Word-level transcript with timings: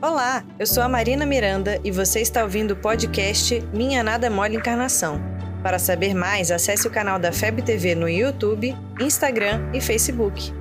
Olá, 0.00 0.44
eu 0.60 0.64
sou 0.64 0.80
a 0.80 0.88
Marina 0.88 1.26
Miranda 1.26 1.80
e 1.82 1.90
você 1.90 2.20
está 2.20 2.44
ouvindo 2.44 2.70
o 2.70 2.76
podcast 2.76 3.60
Minha 3.72 4.00
Nada 4.00 4.30
Mole 4.30 4.54
Encarnação. 4.54 5.20
Para 5.60 5.76
saber 5.76 6.14
mais, 6.14 6.52
acesse 6.52 6.86
o 6.86 6.90
canal 6.90 7.18
da 7.18 7.32
FEB 7.32 7.62
TV 7.62 7.96
no 7.96 8.08
YouTube, 8.08 8.76
Instagram 9.00 9.60
e 9.74 9.80
Facebook. 9.80 10.54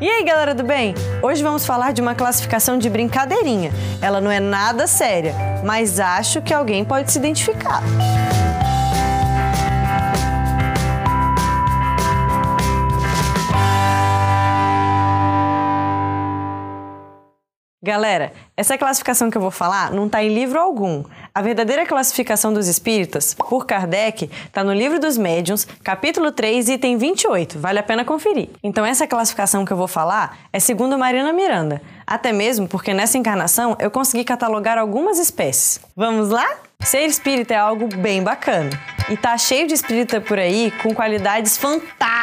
E 0.00 0.08
aí, 0.08 0.24
galera 0.24 0.54
do 0.54 0.64
bem? 0.64 0.94
Hoje 1.22 1.42
vamos 1.42 1.66
falar 1.66 1.92
de 1.92 2.00
uma 2.00 2.14
classificação 2.14 2.78
de 2.78 2.88
brincadeirinha. 2.88 3.70
Ela 4.00 4.22
não 4.22 4.30
é 4.30 4.40
nada 4.40 4.86
séria, 4.86 5.34
mas 5.62 6.00
acho 6.00 6.40
que 6.40 6.54
alguém 6.54 6.82
pode 6.82 7.12
se 7.12 7.18
identificar. 7.18 7.82
Galera, 17.82 18.34
essa 18.58 18.76
classificação 18.76 19.30
que 19.30 19.38
eu 19.38 19.40
vou 19.40 19.50
falar 19.50 19.90
não 19.90 20.04
está 20.04 20.22
em 20.22 20.28
livro 20.28 20.60
algum. 20.60 21.02
A 21.34 21.40
verdadeira 21.40 21.86
classificação 21.86 22.52
dos 22.52 22.68
espíritas, 22.68 23.32
por 23.32 23.64
Kardec, 23.64 24.30
está 24.44 24.62
no 24.62 24.74
Livro 24.74 25.00
dos 25.00 25.16
Médiuns, 25.16 25.66
capítulo 25.82 26.30
3, 26.30 26.68
item 26.68 26.98
28. 26.98 27.58
Vale 27.58 27.78
a 27.78 27.82
pena 27.82 28.04
conferir. 28.04 28.50
Então, 28.62 28.84
essa 28.84 29.06
classificação 29.06 29.64
que 29.64 29.72
eu 29.72 29.78
vou 29.78 29.88
falar 29.88 30.40
é 30.52 30.60
segundo 30.60 30.98
Mariana 30.98 31.32
Miranda. 31.32 31.80
Até 32.06 32.32
mesmo 32.32 32.68
porque 32.68 32.92
nessa 32.92 33.16
encarnação 33.16 33.74
eu 33.80 33.90
consegui 33.90 34.24
catalogar 34.24 34.76
algumas 34.76 35.18
espécies. 35.18 35.80
Vamos 35.96 36.28
lá? 36.28 36.46
Ser 36.80 37.06
espírita 37.06 37.54
é 37.54 37.56
algo 37.56 37.88
bem 37.96 38.22
bacana. 38.22 38.70
E 39.08 39.16
tá 39.16 39.38
cheio 39.38 39.66
de 39.66 39.72
espírita 39.72 40.20
por 40.20 40.38
aí 40.38 40.70
com 40.82 40.94
qualidades 40.94 41.56
fantásticas. 41.56 42.19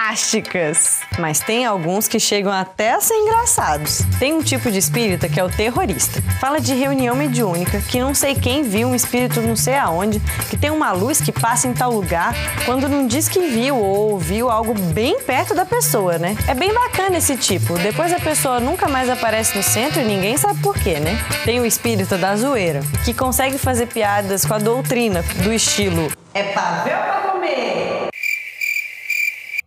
Mas 1.19 1.39
tem 1.39 1.65
alguns 1.65 2.07
que 2.07 2.19
chegam 2.19 2.51
até 2.51 2.93
a 2.93 3.01
ser 3.01 3.15
engraçados. 3.15 4.01
Tem 4.19 4.33
um 4.33 4.41
tipo 4.41 4.71
de 4.71 4.77
espírita 4.77 5.27
que 5.27 5.39
é 5.39 5.43
o 5.43 5.49
terrorista. 5.49 6.21
Fala 6.39 6.59
de 6.59 6.73
reunião 6.73 7.15
mediúnica, 7.15 7.81
que 7.81 7.99
não 7.99 8.13
sei 8.13 8.35
quem 8.35 8.63
viu 8.63 8.87
um 8.87 8.95
espírito 8.95 9.41
não 9.41 9.55
sei 9.55 9.75
aonde, 9.75 10.21
que 10.49 10.57
tem 10.57 10.69
uma 10.69 10.91
luz 10.91 11.19
que 11.19 11.31
passa 11.31 11.67
em 11.67 11.73
tal 11.73 11.91
lugar, 11.91 12.33
quando 12.65 12.87
não 12.87 13.07
diz 13.07 13.27
que 13.27 13.39
viu 13.47 13.75
ou 13.77 14.11
ouviu 14.11 14.49
algo 14.49 14.73
bem 14.73 15.19
perto 15.19 15.53
da 15.53 15.65
pessoa, 15.65 16.17
né? 16.17 16.35
É 16.47 16.53
bem 16.53 16.73
bacana 16.73 17.17
esse 17.17 17.35
tipo. 17.35 17.77
Depois 17.79 18.13
a 18.13 18.19
pessoa 18.19 18.59
nunca 18.59 18.87
mais 18.87 19.09
aparece 19.09 19.57
no 19.57 19.63
centro 19.63 20.01
e 20.01 20.05
ninguém 20.05 20.37
sabe 20.37 20.59
por 20.61 20.77
quê, 20.77 20.99
né? 20.99 21.17
Tem 21.43 21.59
o 21.59 21.65
espírita 21.65 22.17
da 22.17 22.35
zoeira, 22.35 22.81
que 23.03 23.13
consegue 23.13 23.57
fazer 23.57 23.87
piadas 23.87 24.45
com 24.45 24.53
a 24.53 24.59
doutrina 24.59 25.23
do 25.43 25.51
estilo 25.51 26.11
é 26.37 26.43
pavel 26.53 26.97
pra 26.99 27.31
comer. 27.31 27.96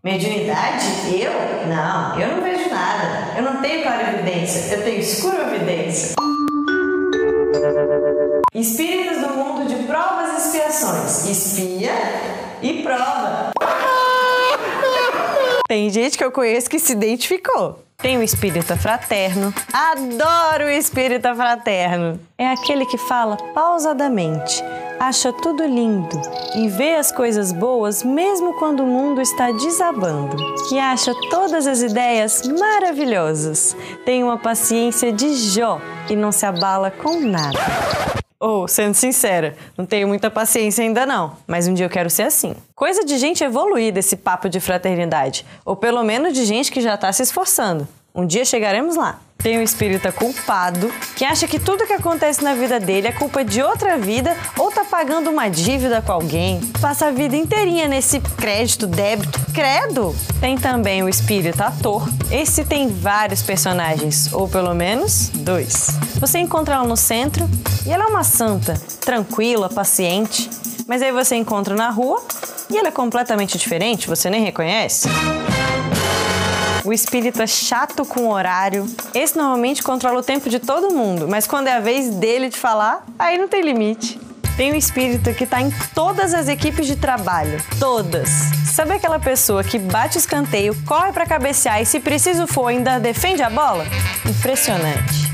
Mediunidade? 0.03 0.87
Eu? 1.12 1.67
Não, 1.69 2.19
eu 2.19 2.37
não 2.37 2.43
vejo 2.43 2.70
nada. 2.70 3.37
Eu 3.37 3.43
não 3.43 3.61
tenho 3.61 3.83
clarividência, 3.83 4.75
eu 4.75 4.83
tenho 4.83 4.98
escuro-evidência. 4.98 6.15
Espíritos 8.55 9.19
do 9.21 9.34
mundo 9.34 9.69
de 9.69 9.84
provas 9.84 10.33
e 10.33 10.37
expiações. 10.37 11.27
Espia 11.27 11.93
e 12.62 12.83
prova. 12.83 13.53
Tem 15.69 15.91
gente 15.91 16.17
que 16.17 16.25
eu 16.25 16.33
conheço 16.33 16.71
que 16.71 16.78
se 16.78 16.93
identificou. 16.93 17.84
Tem 17.98 18.17
o 18.17 18.23
espírita 18.23 18.78
fraterno. 18.78 19.53
Adoro 19.71 20.65
o 20.65 20.71
espírita 20.71 21.34
fraterno. 21.34 22.19
É 22.39 22.48
aquele 22.48 22.87
que 22.87 22.97
fala 22.97 23.37
pausadamente, 23.53 24.65
acha 25.01 25.33
tudo 25.33 25.65
lindo 25.65 26.20
e 26.55 26.69
vê 26.69 26.97
as 26.97 27.11
coisas 27.11 27.53
boas 27.53 28.03
mesmo 28.03 28.53
quando 28.59 28.81
o 28.81 28.87
mundo 28.87 29.23
está 29.23 29.51
desabando. 29.51 30.37
Que 30.69 30.79
acha 30.79 31.15
todas 31.31 31.67
as 31.67 31.81
ideias 31.81 32.43
maravilhosas. 32.43 33.75
Tem 34.05 34.23
uma 34.23 34.37
paciência 34.37 35.11
de 35.11 35.34
Jó 35.34 35.81
e 36.11 36.15
não 36.15 36.31
se 36.31 36.45
abala 36.45 36.91
com 36.91 37.19
nada. 37.19 37.59
Ou, 38.39 38.65
oh, 38.65 38.69
sendo 38.69 38.95
sincera, 38.95 39.56
não 39.77 39.87
tenho 39.87 40.06
muita 40.06 40.31
paciência 40.31 40.83
ainda 40.83 41.05
não, 41.06 41.37
mas 41.47 41.67
um 41.67 41.75
dia 41.75 41.87
eu 41.87 41.91
quero 41.91 42.11
ser 42.11 42.25
assim. 42.25 42.55
Coisa 42.75 43.05
de 43.05 43.16
gente 43.16 43.43
evoluída 43.43 43.99
esse 43.99 44.16
papo 44.16 44.49
de 44.49 44.60
fraternidade, 44.60 45.47
ou 45.65 45.77
pelo 45.77 46.03
menos 46.03 46.33
de 46.34 46.44
gente 46.44 46.71
que 46.72 46.81
já 46.81 46.94
está 46.94 47.12
se 47.12 47.22
esforçando. 47.22 47.87
Um 48.15 48.27
dia 48.27 48.44
chegaremos 48.44 48.97
lá. 48.97 49.21
Tem 49.43 49.59
o 49.59 49.62
espírita 49.62 50.12
culpado, 50.12 50.93
que 51.17 51.25
acha 51.25 51.49
que 51.49 51.59
tudo 51.59 51.87
que 51.87 51.93
acontece 51.93 52.43
na 52.45 52.55
vida 52.55 52.78
dele 52.78 53.09
é 53.09 53.12
culpa 53.12 53.43
de 53.43 53.62
outra 53.62 53.97
vida 53.97 54.37
ou 54.59 54.71
tá 54.71 54.84
pagando 54.84 55.31
uma 55.31 55.49
dívida 55.49 56.03
com 56.03 56.12
alguém. 56.12 56.61
Passa 56.81 57.06
a 57.06 57.11
vida 57.11 57.37
inteirinha 57.37 57.89
nesse 57.89 58.21
crédito, 58.21 58.87
débito, 58.87 59.41
credo. 59.55 60.15
Tem 60.41 60.59
também 60.59 61.03
o 61.03 61.09
espírita 61.09 61.67
ator. 61.67 62.06
Esse 62.31 62.65
tem 62.65 62.89
vários 62.89 63.43
personagens, 63.43 64.31
ou 64.33 64.47
pelo 64.47 64.75
menos 64.75 65.31
dois. 65.31 65.89
Você 66.21 66.39
encontra 66.39 66.75
ela 66.75 66.87
no 66.87 66.97
centro 66.97 67.49
e 67.87 67.91
ela 67.91 68.05
é 68.05 68.07
uma 68.09 68.25
santa, 68.25 68.75
tranquila, 69.01 69.71
paciente. 69.71 70.51
Mas 70.87 71.01
aí 71.01 71.12
você 71.12 71.37
encontra 71.37 71.75
na 71.75 71.89
rua 71.89 72.22
e 72.69 72.77
ela 72.77 72.89
é 72.89 72.93
completamente 72.93 73.57
diferente, 73.57 74.07
você 74.07 74.28
nem 74.28 74.43
reconhece 74.43 75.09
o 76.84 76.92
espírita 76.92 77.46
chato 77.46 78.04
com 78.04 78.28
horário. 78.28 78.86
Esse 79.14 79.36
normalmente 79.36 79.82
controla 79.82 80.20
o 80.20 80.22
tempo 80.22 80.48
de 80.48 80.58
todo 80.58 80.94
mundo, 80.94 81.28
mas 81.28 81.46
quando 81.46 81.68
é 81.68 81.72
a 81.72 81.80
vez 81.80 82.10
dele 82.14 82.48
de 82.48 82.56
falar, 82.56 83.04
aí 83.18 83.38
não 83.38 83.48
tem 83.48 83.62
limite. 83.62 84.18
Tem 84.56 84.72
um 84.72 84.76
espírito 84.76 85.32
que 85.32 85.44
está 85.44 85.60
em 85.60 85.72
todas 85.94 86.34
as 86.34 86.48
equipes 86.48 86.86
de 86.86 86.96
trabalho. 86.96 87.62
Todas. 87.78 88.28
Sabe 88.72 88.92
aquela 88.92 89.18
pessoa 89.18 89.64
que 89.64 89.78
bate 89.78 90.18
escanteio, 90.18 90.76
corre 90.86 91.12
para 91.12 91.26
cabecear 91.26 91.80
e, 91.80 91.86
se 91.86 91.98
preciso 91.98 92.46
for, 92.46 92.66
ainda 92.66 92.98
defende 92.98 93.42
a 93.42 93.48
bola? 93.48 93.86
Impressionante. 94.26 95.29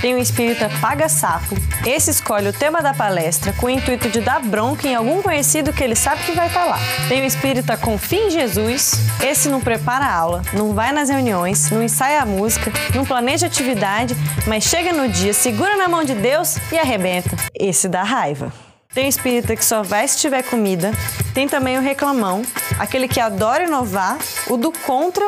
Tem 0.00 0.14
o 0.14 0.18
espírita 0.18 0.70
Paga 0.80 1.08
Sapo. 1.08 1.56
Esse 1.84 2.10
escolhe 2.10 2.48
o 2.48 2.52
tema 2.52 2.82
da 2.82 2.92
palestra 2.92 3.52
com 3.54 3.66
o 3.66 3.70
intuito 3.70 4.10
de 4.10 4.20
dar 4.20 4.40
bronca 4.40 4.86
em 4.86 4.94
algum 4.94 5.22
conhecido 5.22 5.72
que 5.72 5.82
ele 5.82 5.96
sabe 5.96 6.22
que 6.22 6.32
vai 6.32 6.48
estar 6.48 6.64
tá 6.64 6.66
lá. 6.66 6.78
Tem 7.08 7.22
o 7.22 7.24
espírita 7.24 7.78
Confia 7.78 8.26
em 8.26 8.30
Jesus. 8.30 8.92
Esse 9.24 9.48
não 9.48 9.60
prepara 9.60 10.04
a 10.04 10.14
aula, 10.14 10.42
não 10.52 10.74
vai 10.74 10.92
nas 10.92 11.08
reuniões, 11.08 11.70
não 11.70 11.82
ensaia 11.82 12.20
a 12.20 12.26
música, 12.26 12.70
não 12.94 13.06
planeja 13.06 13.46
atividade, 13.46 14.14
mas 14.46 14.64
chega 14.64 14.92
no 14.92 15.08
dia, 15.08 15.32
segura 15.32 15.76
na 15.76 15.88
mão 15.88 16.04
de 16.04 16.14
Deus 16.14 16.56
e 16.70 16.78
arrebenta. 16.78 17.34
Esse 17.54 17.88
dá 17.88 18.02
raiva. 18.02 18.52
Tem 18.92 19.06
o 19.06 19.08
espírita 19.08 19.56
que 19.56 19.64
só 19.64 19.82
vai 19.82 20.06
se 20.06 20.18
tiver 20.18 20.42
comida. 20.42 20.90
Tem 21.32 21.48
também 21.48 21.78
o 21.78 21.82
reclamão, 21.82 22.42
aquele 22.78 23.08
que 23.08 23.20
adora 23.20 23.64
inovar, 23.64 24.18
o 24.48 24.56
do 24.56 24.72
contra 24.72 25.26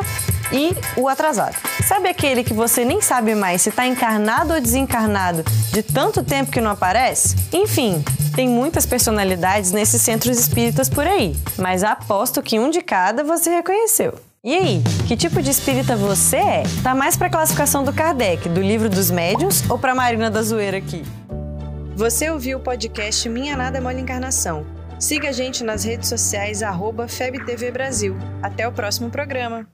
e 0.52 0.76
o 0.96 1.08
atrasado. 1.08 1.67
Sabe 1.88 2.10
aquele 2.10 2.44
que 2.44 2.52
você 2.52 2.84
nem 2.84 3.00
sabe 3.00 3.34
mais 3.34 3.62
se 3.62 3.70
está 3.70 3.86
encarnado 3.86 4.52
ou 4.52 4.60
desencarnado 4.60 5.42
de 5.72 5.82
tanto 5.82 6.22
tempo 6.22 6.50
que 6.50 6.60
não 6.60 6.72
aparece? 6.72 7.34
Enfim, 7.50 8.04
tem 8.36 8.46
muitas 8.46 8.84
personalidades 8.84 9.72
nesses 9.72 10.02
centros 10.02 10.38
espíritas 10.38 10.90
por 10.90 11.06
aí, 11.06 11.34
mas 11.56 11.82
aposto 11.82 12.42
que 12.42 12.58
um 12.58 12.68
de 12.68 12.82
cada 12.82 13.24
você 13.24 13.48
reconheceu. 13.48 14.20
E 14.44 14.54
aí, 14.54 14.82
que 15.06 15.16
tipo 15.16 15.40
de 15.40 15.50
espírita 15.50 15.96
você 15.96 16.36
é? 16.36 16.62
Tá 16.82 16.94
mais 16.94 17.16
para 17.16 17.28
a 17.28 17.30
classificação 17.30 17.82
do 17.82 17.92
Kardec, 17.92 18.50
do 18.50 18.60
livro 18.60 18.90
dos 18.90 19.10
médiuns, 19.10 19.62
ou 19.70 19.78
para 19.78 19.94
Marina 19.94 20.30
da 20.30 20.42
Zoeira 20.42 20.76
aqui? 20.76 21.02
Você 21.96 22.28
ouviu 22.28 22.58
o 22.58 22.62
podcast 22.62 23.26
Minha 23.30 23.56
Nada 23.56 23.80
Mole 23.80 24.02
Encarnação. 24.02 24.66
Siga 25.00 25.30
a 25.30 25.32
gente 25.32 25.64
nas 25.64 25.84
redes 25.84 26.10
sociais, 26.10 26.62
arroba 26.62 27.08
FebTV 27.08 27.70
Brasil. 27.70 28.14
Até 28.42 28.68
o 28.68 28.72
próximo 28.72 29.08
programa. 29.08 29.66